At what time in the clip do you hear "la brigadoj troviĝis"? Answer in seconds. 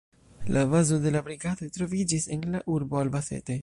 1.17-2.29